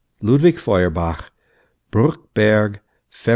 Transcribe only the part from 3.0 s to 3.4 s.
Feb.